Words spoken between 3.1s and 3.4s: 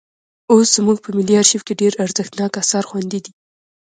دي.